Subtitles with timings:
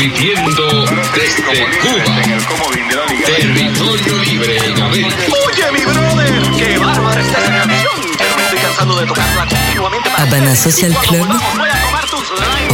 [0.00, 0.84] transmitiendo
[1.14, 1.42] desde
[1.80, 2.04] Cuba.
[3.24, 5.16] Territorio libre en América.
[5.46, 7.92] Oye, mi brother, qué bárbara está esa canción.
[8.18, 10.10] Pero me estoy cansando de tocarla continuamente.
[10.10, 11.26] para- Habana Social Club.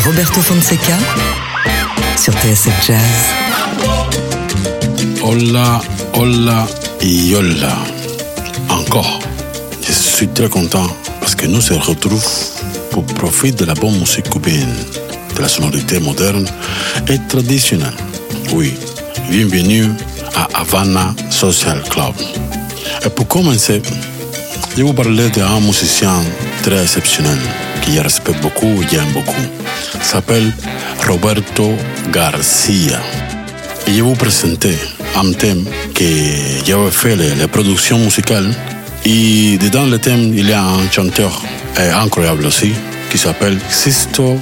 [0.04, 0.98] Roberto Fonseca
[2.16, 3.02] sur TSF Jazz.
[5.22, 5.80] Hola,
[6.14, 6.66] hola
[7.00, 7.76] y hola.
[8.68, 9.20] Encore.
[9.86, 10.88] Je suis très content
[11.20, 12.20] parce que nous se retrouvons
[12.90, 14.74] pour profiter de la bonne musique cubaine,
[15.42, 16.46] la sonorité moderne
[17.08, 17.96] et traditionnelle.
[18.52, 18.74] Oui,
[19.28, 19.88] bienvenue
[20.36, 22.14] à Havana Social Club.
[23.04, 23.82] Et pour commencer,
[24.76, 26.14] je vous parler d'un musicien
[26.62, 27.38] très exceptionnel
[27.88, 29.46] je respecte beaucoup et j'aime beaucoup.
[29.96, 30.52] Il s'appelle
[31.08, 31.72] Roberto
[32.12, 33.00] Garcia.
[33.88, 34.76] Et je vous présenter
[35.16, 36.04] un thème que
[36.64, 38.54] j'avais fait les, les productions musicales.
[39.04, 41.42] Et dedans le thème, il y a un chanteur
[41.76, 42.72] incroyable aussi
[43.10, 44.38] qui s'appelle Sisto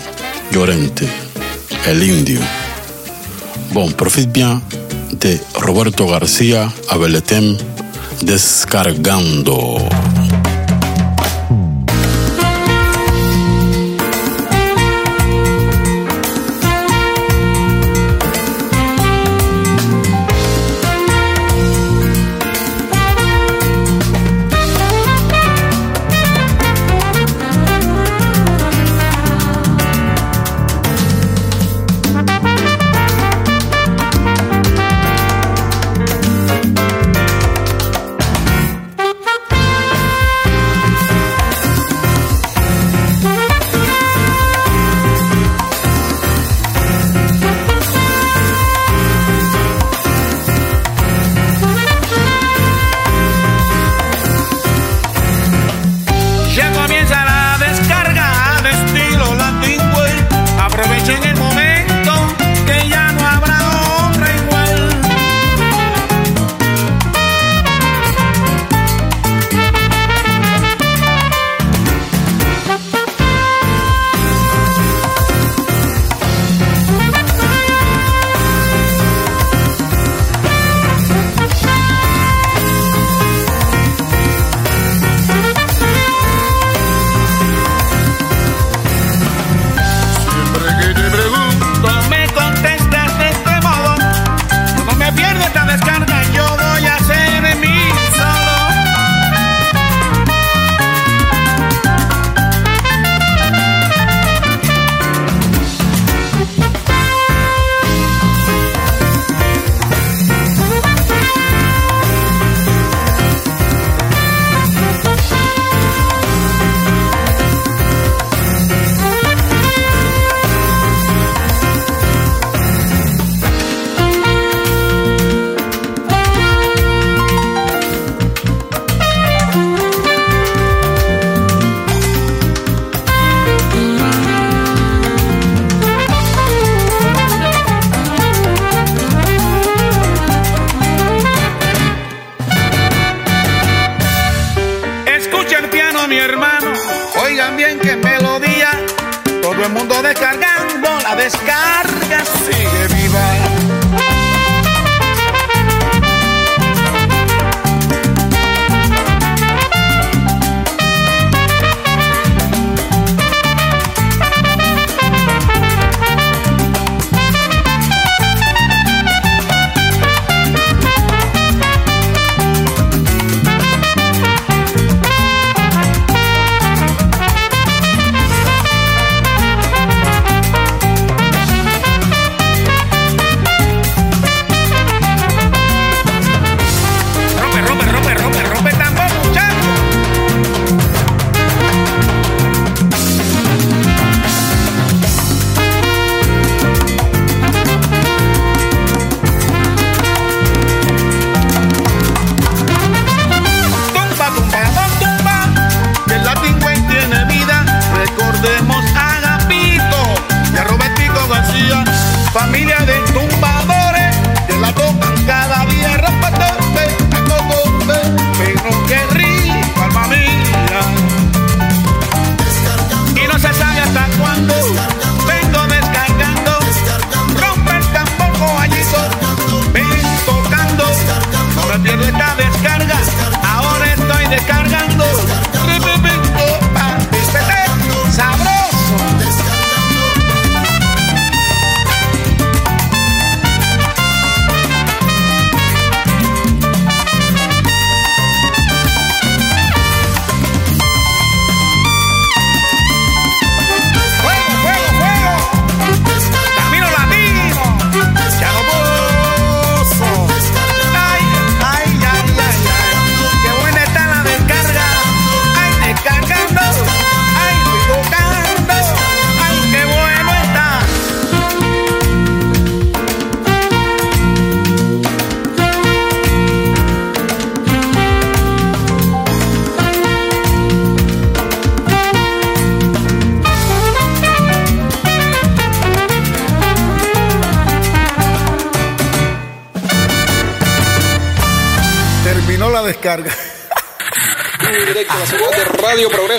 [0.51, 1.07] Llorente,
[1.87, 2.41] el indio.
[3.73, 4.61] Bon, profite bien
[5.13, 6.07] de Roberto
[7.09, 7.57] le thème
[8.23, 10.00] Descargando.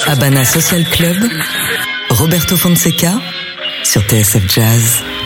[0.07, 1.17] Habana Social Club,
[2.09, 3.21] Roberto Fonseca
[3.83, 5.20] sur TSF Jazz.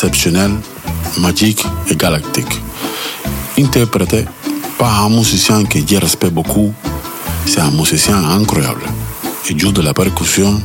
[0.00, 0.56] Exceptionnelle,
[1.18, 2.58] magique et galactique.
[3.58, 4.24] Interprété
[4.78, 6.72] par un musicien que je respecte beaucoup.
[7.44, 8.84] C'est un musicien incroyable.
[9.50, 10.58] Il joue de la percussion.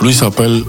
[0.00, 0.64] Lui s'appelle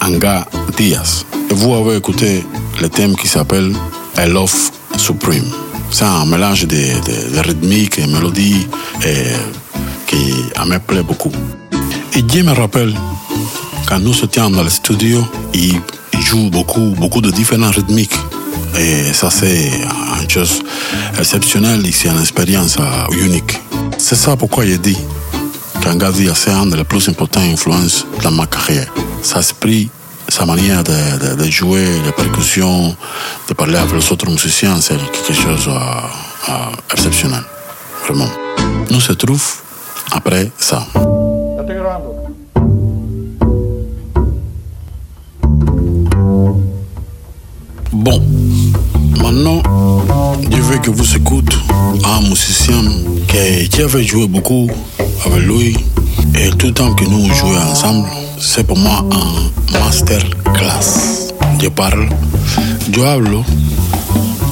[0.00, 0.46] Anga
[0.78, 1.26] Diaz.
[1.50, 2.46] Et vous avez écouté
[2.80, 3.74] le thème qui s'appelle
[4.16, 5.50] I Love Supreme.
[5.90, 8.66] C'est un mélange de rythmique et mélodie
[9.04, 9.34] et,
[10.06, 10.32] qui
[10.66, 11.32] me plaît beaucoup.
[12.16, 12.94] Et je me rappelle,
[13.86, 15.78] quand nous étions dans le studio, il,
[16.18, 18.18] il joue beaucoup, beaucoup de différents rythmiques.
[18.76, 19.70] Et ça, c'est
[20.20, 20.62] une chose
[21.18, 22.76] exceptionnelle c'est une expérience
[23.12, 23.60] unique.
[23.98, 24.98] C'est ça pourquoi j'ai dit
[25.82, 28.92] qu'Angadi c'est un des plus importantes influences dans ma carrière.
[29.22, 29.90] Sa esprit,
[30.28, 32.94] sa manière de, jouer, les percussions,
[33.48, 35.70] de parler avec les autres musiciens, c'est quelque chose
[36.90, 37.42] d'exceptionnel.
[38.04, 38.28] Vraiment.
[38.90, 39.44] Nous se trouve
[40.12, 40.86] après ça.
[47.98, 48.22] Bon,
[49.20, 49.60] maintenant,
[50.52, 51.56] je veux que vous écoutez
[52.04, 52.80] un musicien
[53.26, 54.70] qui avait joué beaucoup
[55.26, 55.76] avec lui
[56.36, 60.22] et tout le temps que nous jouons ensemble, c'est pour moi un master
[60.54, 61.34] class.
[61.60, 62.08] Je parle,
[62.96, 63.44] yo hablo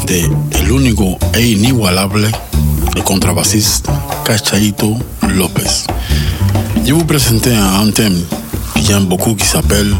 [0.08, 2.28] de el único e inigualable
[2.96, 3.92] el contrabasista
[4.24, 5.86] Cachaito López.
[6.84, 8.20] Je vous présenter un thème
[8.74, 9.94] que j'aime beaucoup qui s'appelle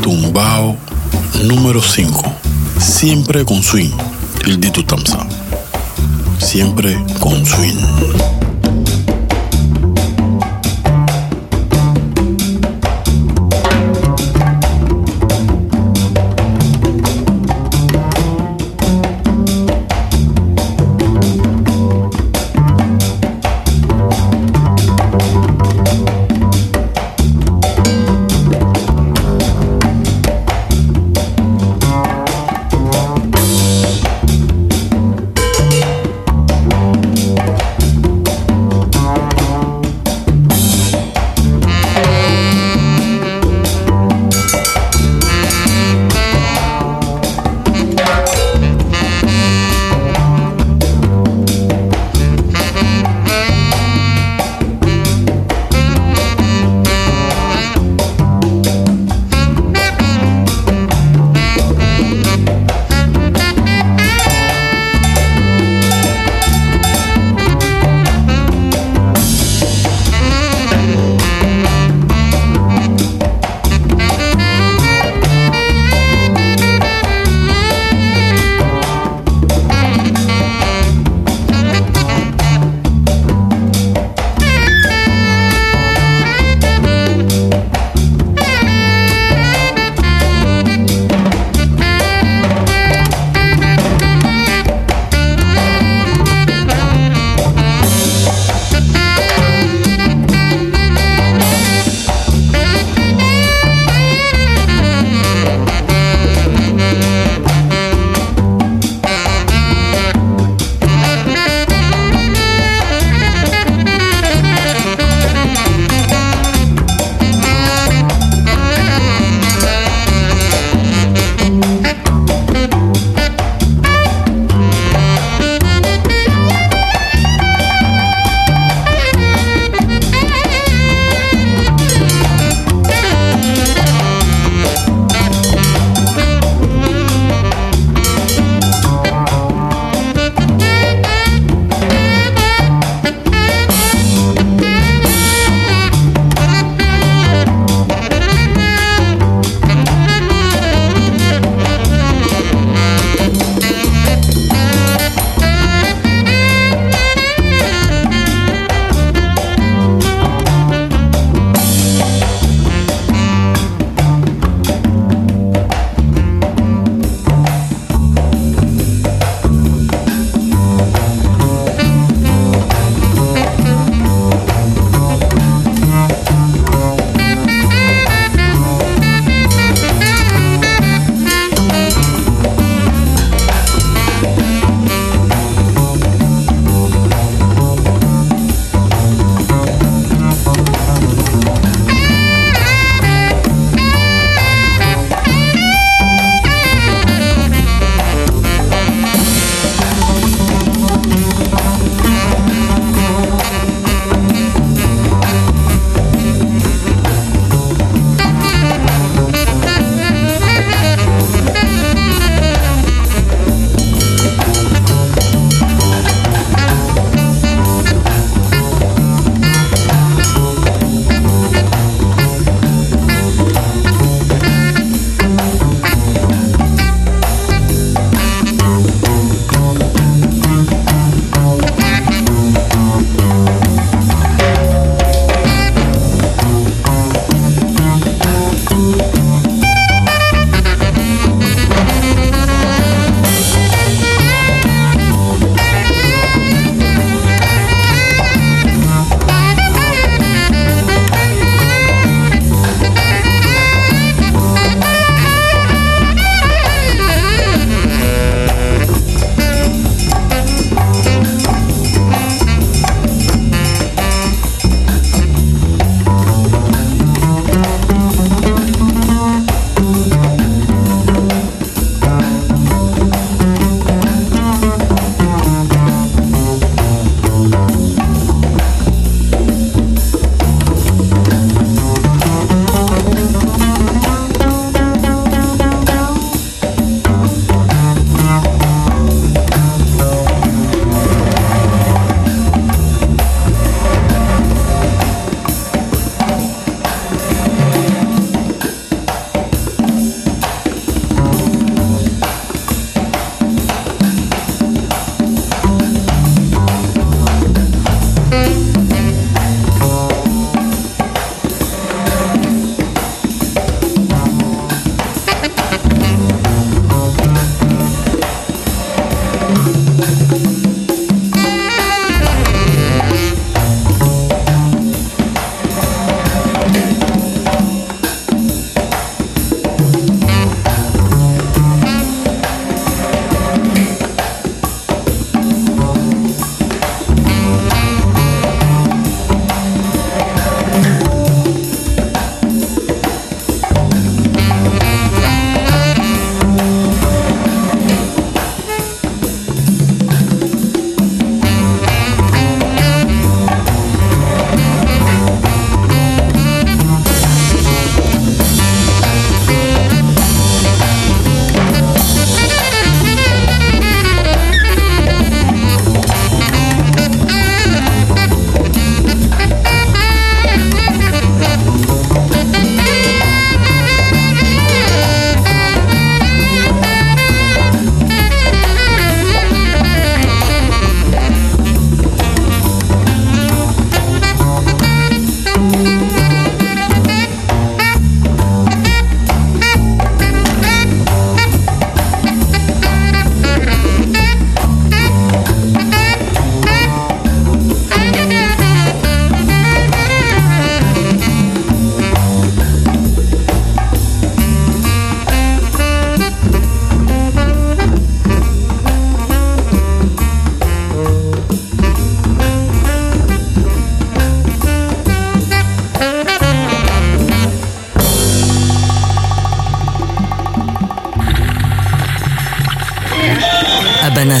[0.00, 0.74] Tumbao
[1.44, 2.06] número 5.
[2.82, 3.92] Siempre con swing.
[4.44, 5.24] Il comme ça.
[6.40, 8.51] Siempre con swing.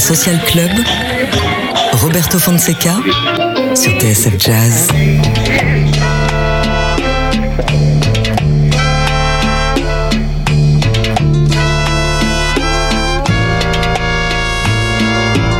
[0.02, 0.70] Social Club,
[2.02, 2.96] Roberto Fonseca
[3.72, 4.88] sur TSF Jazz.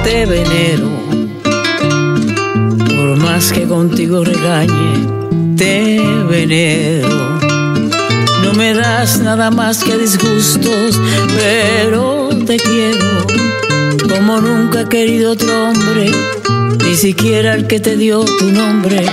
[0.03, 0.91] Te venero,
[2.97, 5.07] por más que contigo regañe,
[5.57, 7.39] te venero.
[8.43, 11.01] No me das nada más que disgustos,
[11.39, 13.53] pero te quiero
[14.01, 16.11] como nunca he querido otro hombre,
[16.85, 19.05] ni siquiera el que te dio tu nombre,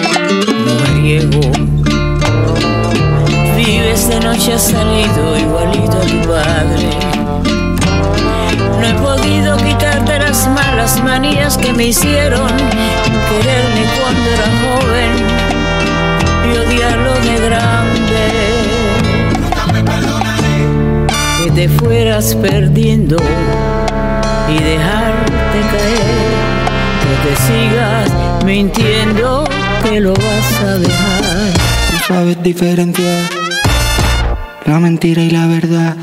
[0.65, 1.41] mujeriego.
[3.57, 6.89] Vives de noche, has salido igualito a tu padre.
[8.79, 12.47] No he podido quitarte las malas manías que me hicieron
[13.29, 15.11] quererme cuando era joven
[16.45, 18.23] y odiarlo de grande.
[21.43, 23.17] Que te fueras perdiendo
[24.49, 26.29] y dejarte caer,
[27.03, 29.43] que te sigas mintiendo
[29.83, 31.53] que lo vas a dejar.
[31.93, 33.29] No sabes diferenciar
[34.65, 35.95] la mentira y la verdad.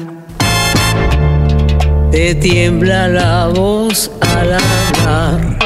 [2.10, 5.65] Te tiembla la voz al hablar.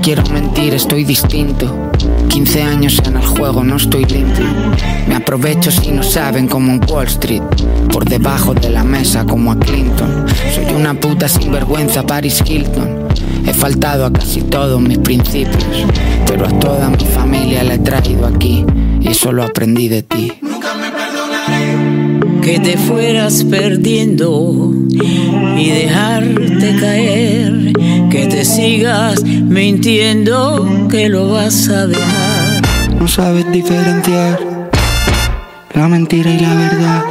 [0.00, 1.90] Quiero mentir estoy distinto.
[2.28, 4.46] 15 años en el juego, no estoy limpio.
[5.06, 7.42] Me aprovecho si no saben como en Wall Street.
[7.92, 10.26] Por debajo de la mesa como a Clinton.
[10.54, 13.08] Soy una puta sinvergüenza Paris Hilton.
[13.46, 15.64] He faltado a casi todos mis principios.
[16.26, 18.64] Pero a toda mi familia la he traído aquí.
[19.00, 20.32] Y eso lo aprendí de ti.
[22.42, 24.72] Que te fueras perdiendo
[25.56, 27.72] y dejarte caer,
[28.10, 32.62] que te sigas mintiendo que lo vas a dejar.
[32.98, 34.40] No sabes diferenciar
[35.74, 37.04] la mentira y la verdad.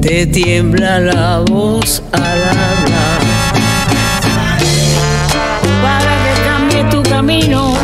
[0.00, 3.20] Te tiembla la voz al hablar.
[5.82, 7.74] Para que cambie tu camino,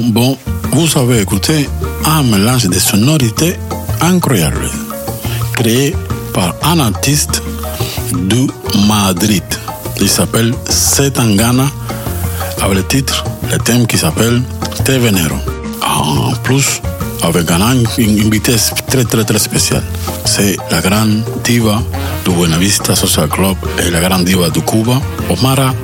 [0.00, 0.38] bon,
[0.72, 1.68] vous avez écouté
[2.06, 3.56] un mélange de sonorités
[4.00, 4.70] incroyables,
[5.54, 5.94] créé
[6.32, 7.42] par un artiste
[8.12, 8.46] du
[8.86, 9.42] Madrid.
[10.00, 11.66] Il s'appelle Setangana,
[12.62, 14.42] avec le titre, le thème qui s'appelle
[14.84, 15.36] Te Venero.
[15.82, 16.80] En plus,
[17.22, 18.54] avec un invité
[18.88, 19.82] très très très spécial.
[20.24, 21.82] C'est la grande diva
[22.24, 25.74] du Buenavista Social Club et la grande diva de Cuba, Omara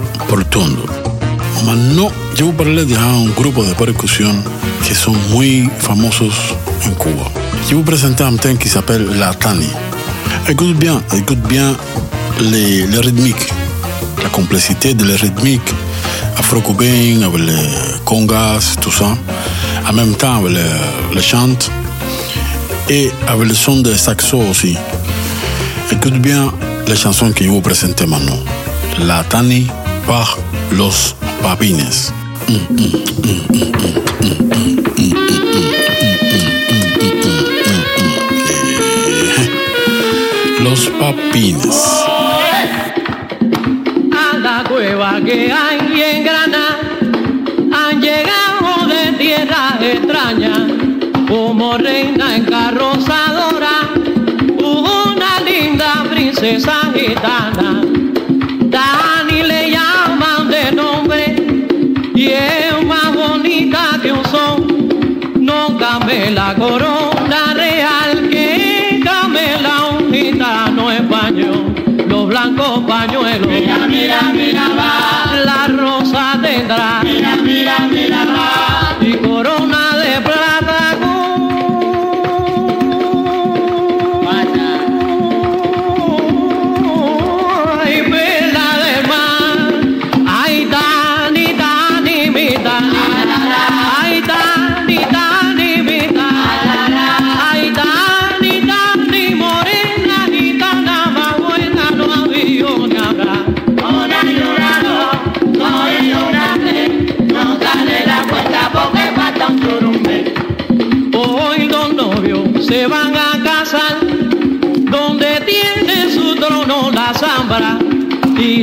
[1.59, 1.65] Portuondo.
[1.65, 4.35] Maintenant, je vous parler d'un groupe de percussion
[4.83, 6.55] qui sont muy famosos
[6.87, 7.25] en Cuba.
[7.69, 9.69] Je vous présenter un thème qui s'appelle La Tani.
[10.49, 11.77] Écoute bien, écoute bien
[12.41, 13.53] les, les rythmiques,
[14.23, 15.75] la complexité de les rythmiques
[16.39, 17.69] afro-cubaines avec les
[18.05, 19.17] congas, tout ça.
[19.89, 21.23] En même temps avec les, les
[22.91, 24.77] et avec le son de saxo aussi.
[25.93, 26.53] Écoute bien
[26.87, 28.39] les chansons que je vous présenter maintenant.
[29.01, 29.67] La Tani
[30.07, 30.39] par
[30.73, 32.13] Los Papines.
[40.61, 42.05] Los Papines.
[44.13, 46.79] A la cueva que hay en Granada
[47.73, 50.67] han llegado de tierra extraña
[51.29, 53.91] como reina encarrozadora
[54.59, 57.83] una linda princesa gitana.
[66.39, 71.75] La corona real que camela un gitano español.
[72.07, 73.49] Los blancos pañuelos.
[73.49, 75.37] Mira, mira, mira, va.
[75.45, 77.08] La rosa tendrá.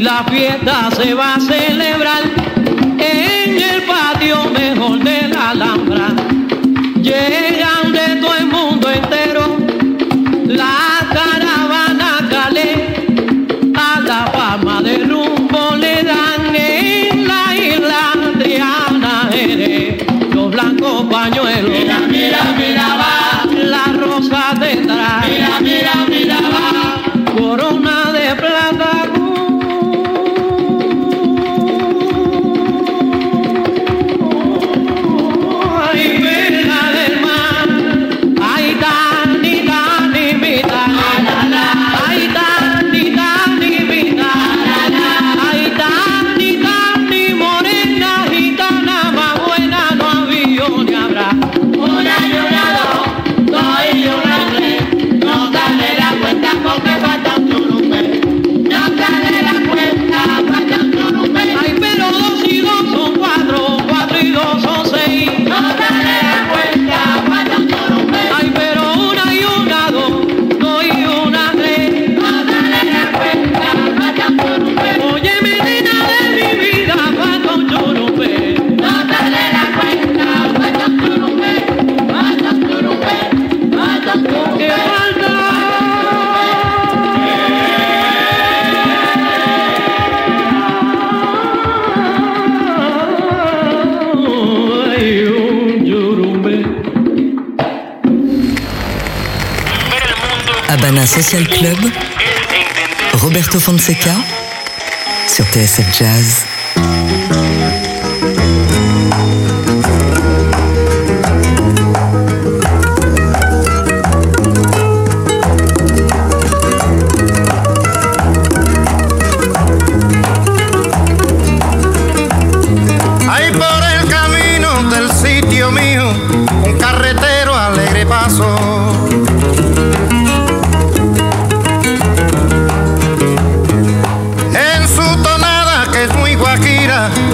[0.06, 2.24] La fiesta se va a celebrar
[3.00, 5.85] en el patio mejor de la Alhambra.
[101.16, 101.78] Social Club,
[103.14, 104.16] Roberto Fonseca
[105.28, 106.65] sur TSF Jazz.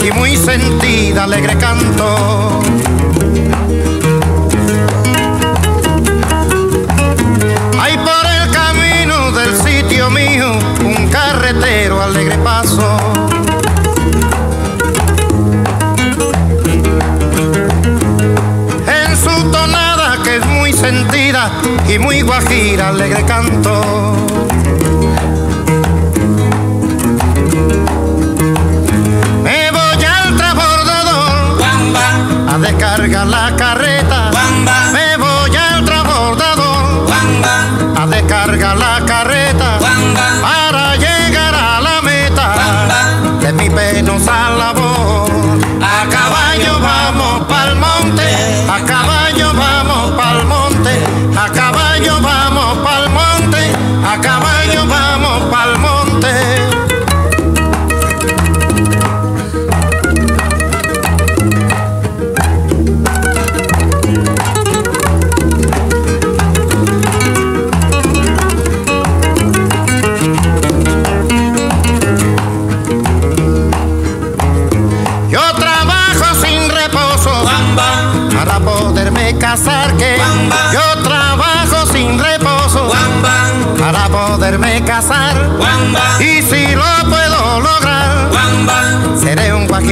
[0.04, 2.60] y muy sentida alegre canto.
[7.80, 12.98] Hay por el camino del sitio mío un carretero alegre paso.
[18.88, 21.52] En su tonada que es muy sentida
[21.88, 23.91] y muy guajira alegre canto.
[32.62, 33.91] descarga la carrera.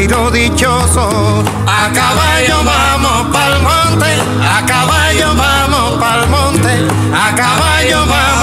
[0.10, 1.44] Guajiro dichoso.
[1.68, 8.39] A caballo vamos pa'l monte a caballo vamos pa'l monte a caballo vamos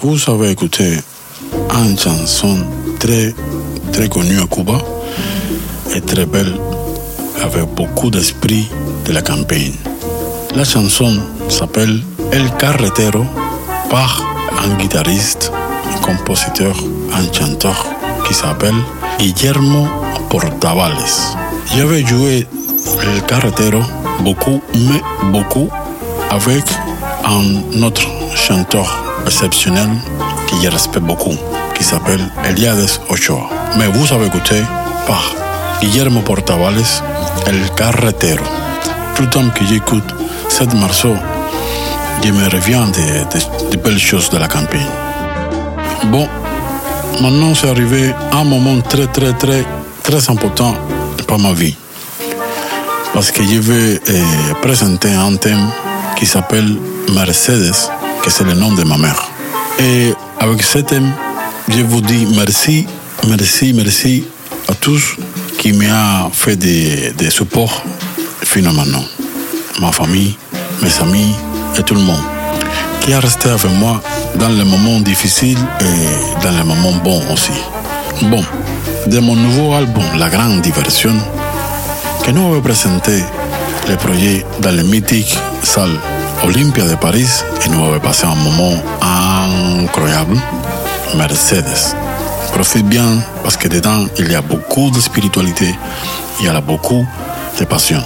[0.00, 0.98] Vous avez écouté
[1.74, 2.56] une chanson
[2.98, 3.34] très,
[3.92, 4.78] très connue à Cuba
[5.94, 6.54] et très belle,
[7.42, 8.68] avec beaucoup d'esprit
[9.04, 9.74] de la campagne.
[10.54, 12.02] La chanson s'appelle
[12.32, 13.24] El Carretero
[13.90, 14.22] par
[14.64, 15.52] un guitariste,
[15.94, 16.74] un compositeur,
[17.12, 17.86] un chanteur
[18.26, 18.80] qui s'appelle
[19.18, 19.86] Guillermo
[20.30, 20.96] Portavales.
[21.76, 22.46] J'avais joué
[23.02, 23.82] El Carretero
[24.20, 25.68] beaucoup, mais beaucoup
[26.30, 26.64] avec
[27.26, 28.86] un autre chanteur
[29.26, 29.88] exceptionnel
[30.48, 31.36] que je respecte beaucoup,
[31.74, 33.48] qui s'appelle Eliades Ochoa.
[33.78, 34.62] Mais vous avez écouté
[35.06, 35.32] par
[35.80, 36.82] Guillermo Portavales,
[37.46, 38.44] El Carretero.
[39.14, 40.14] Tout le temps que j'écoute
[40.48, 41.14] cette morceau,
[42.24, 42.90] je me reviens de,
[43.32, 44.86] de- de belles choses de la campagne.
[46.06, 46.28] Bon,
[47.20, 49.64] maintenant c'est arrivé un moment très très très
[50.02, 50.74] très important
[51.26, 51.76] pour ma vie.
[53.14, 55.66] Parce que je vais euh, présenter un thème
[56.16, 56.76] qui s'appelle
[57.14, 57.74] Mercedes,
[58.22, 59.30] que c'est le nom de ma mère.
[59.78, 61.12] Et avec ce thème,
[61.68, 62.86] je vous dis merci,
[63.26, 64.24] merci, merci
[64.68, 65.16] à tous
[65.58, 67.82] qui m'ont fait des, supports
[68.42, 69.04] finalement.
[69.80, 70.36] Ma famille,
[70.82, 71.34] mes amis
[71.78, 72.22] et tout le monde
[73.00, 74.00] qui a resté avec moi
[74.36, 77.52] dans les moments difficiles et dans les moments bons aussi.
[78.22, 78.42] Bon,
[79.06, 81.12] de mon nouveau album La Grande Diversion,
[82.24, 83.22] que nous avons présenté
[83.88, 84.74] le projet dans
[85.64, 85.98] salle
[86.42, 86.96] Olympia de
[87.70, 90.36] nous avons passé un moment incroyable.
[91.16, 91.94] Mercedes.
[92.52, 95.74] Profite bien parce que dedans y a beaucoup de spiritualité,
[96.40, 97.06] y a beaucoup
[97.58, 98.02] de passion.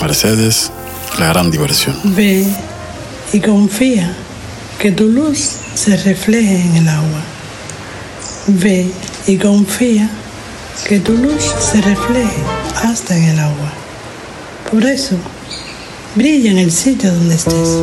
[0.00, 0.70] Mercedes,
[1.18, 1.94] la grande diversión.
[2.04, 2.46] Ve
[3.32, 4.14] y confía
[4.78, 7.22] que tu luz se refleje en el agua.
[8.46, 8.90] Ve
[9.26, 10.08] y confía
[10.86, 12.42] que tu luz se refleje
[12.84, 13.72] hasta en el agua.
[14.70, 15.16] Por eso,
[16.16, 17.82] brilla en el sitio donde estés.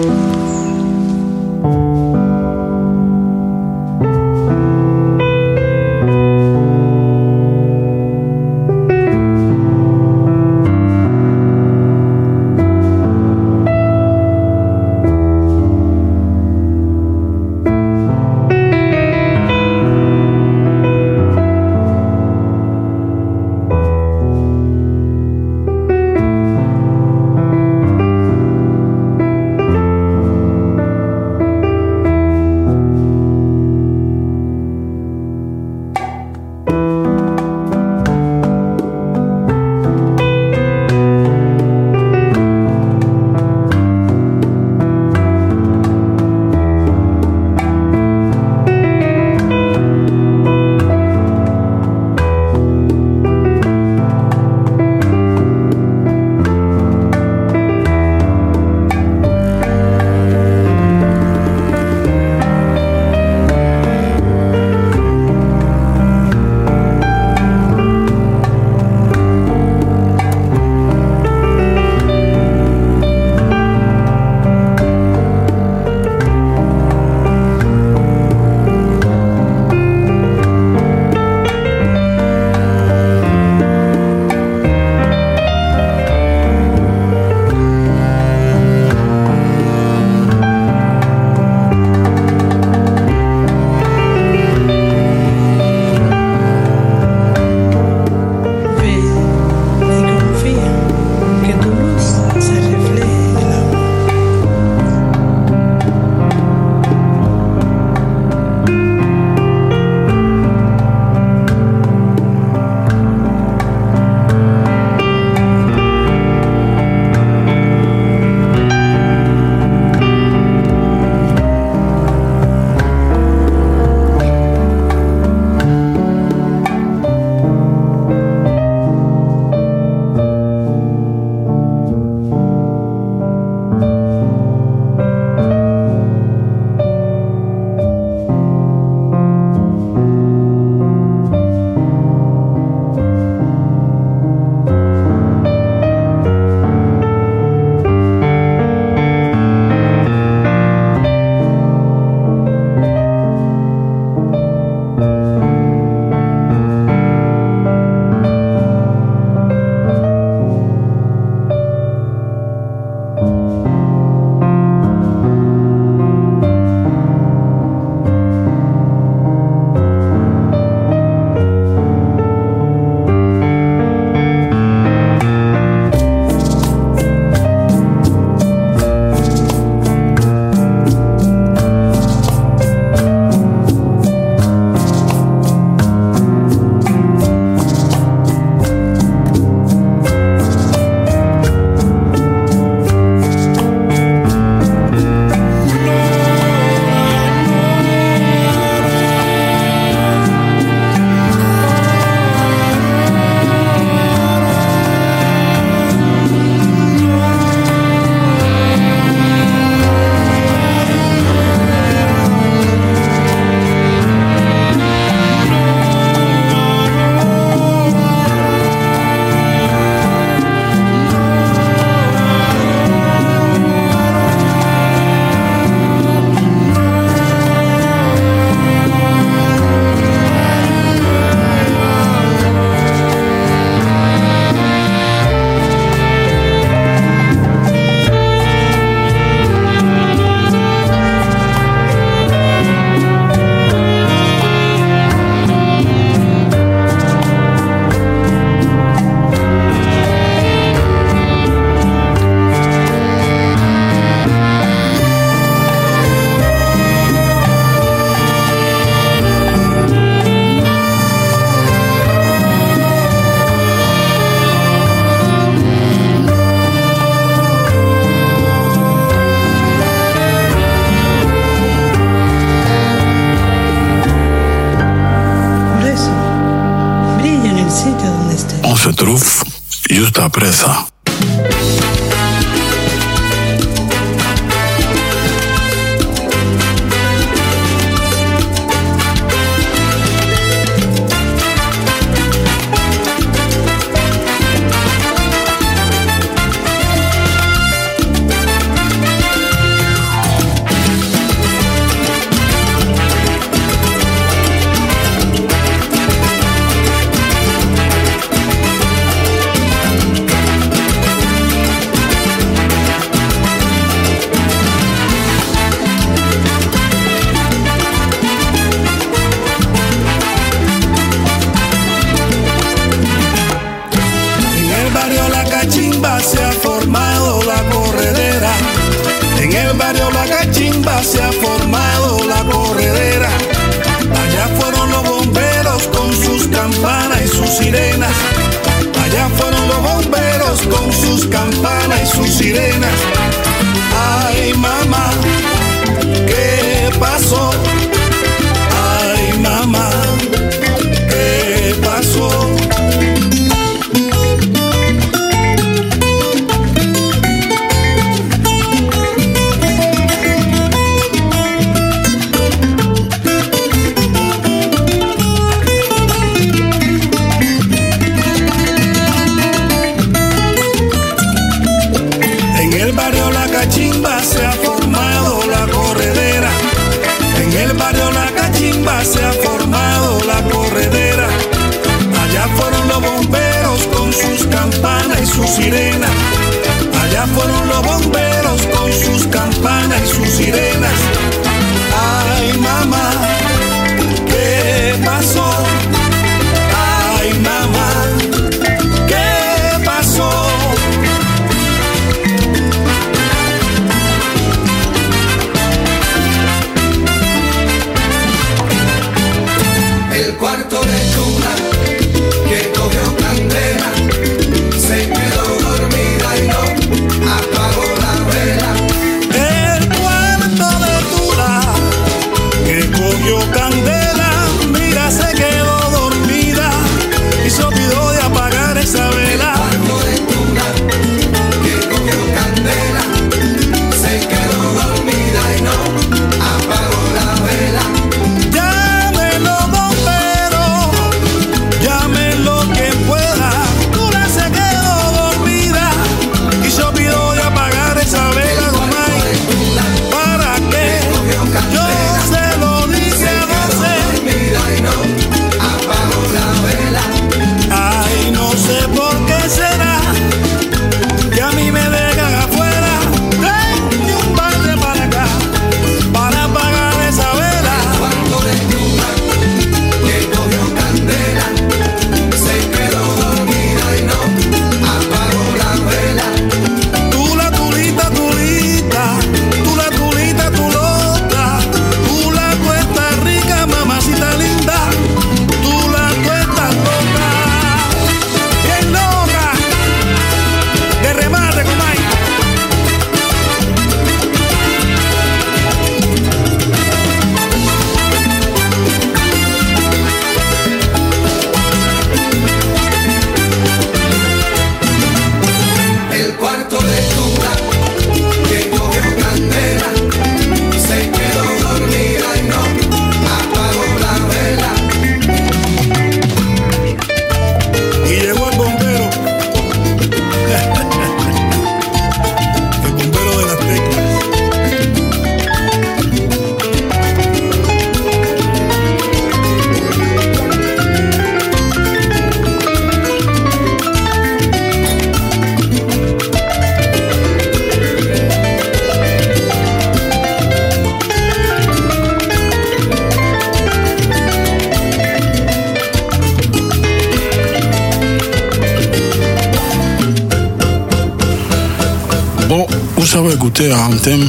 [553.43, 554.25] écouter un thème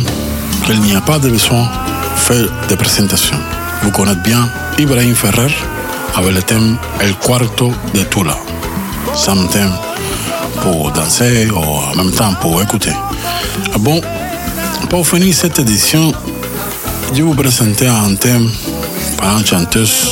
[0.66, 3.36] qu'il n'y a pas de besoin de faire de présentation.
[3.82, 5.54] Vous connaissez bien Ibrahim Ferrer
[6.16, 8.36] avec le thème El Cuarto de Tula.
[9.14, 9.70] C'est un thème
[10.62, 12.90] pour danser ou en même temps pour écouter.
[13.72, 14.00] Ah bon,
[14.90, 16.12] pour finir cette édition,
[17.12, 18.50] je vais vous présenter un thème
[19.16, 20.08] par une chanteuse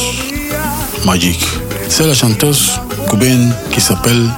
[1.05, 1.45] magique.
[1.89, 2.79] C'est la chanteuse
[3.11, 4.31] cubaine qui s'appelle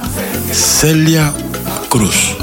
[0.51, 1.31] Celia
[1.87, 2.35] Cruz.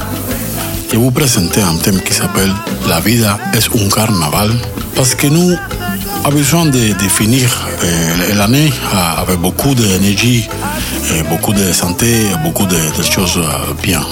[0.93, 2.53] Je vous présenter un thème qui s'appelle
[2.87, 4.51] La vida es un carnaval
[4.95, 5.57] parce que nous
[6.23, 7.49] avons besoin de, finir
[7.83, 10.47] euh, l'année euh, avec beaucoup d'énergie,
[11.15, 14.03] et beaucoup de santé, beaucoup de, de choses euh, bien.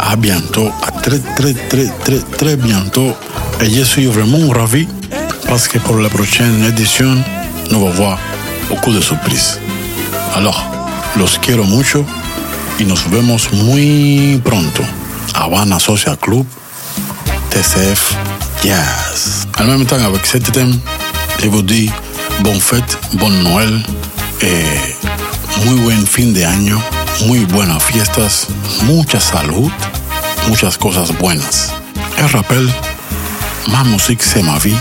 [0.00, 3.14] À bientôt, à très très très très très bientôt.
[3.60, 4.88] Et je suis vraiment ravi
[5.46, 7.14] parce que pour la prochaine édition,
[7.70, 8.18] nous allons voir
[8.68, 9.60] beaucoup de surprises.
[10.34, 10.64] Alors,
[11.16, 12.04] los quiero mucho
[12.80, 14.82] y nos vemos muy pronto.
[15.34, 16.46] Habana Social Club,
[17.50, 18.14] TCF
[18.62, 19.46] Jazz.
[19.58, 20.78] En même temps, avec cet thème,
[21.42, 21.90] je vous dis
[22.40, 23.82] bonne fête, bonne Noël
[24.40, 24.64] et
[25.64, 26.78] muy buen fin de año,
[27.26, 28.46] muy buenas fiestas,
[28.84, 29.70] mucha salud,
[30.48, 31.72] muchas cosas buenas.
[32.18, 32.68] El rappel,
[33.70, 34.76] ma musique c'est ma vie,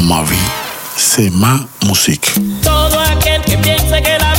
[0.00, 0.36] ma vie
[0.96, 2.32] c'est ma musique.
[2.62, 4.31] Todo aquel que piense que la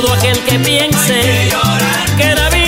[0.00, 1.20] todo aquel que piense
[2.16, 2.59] que David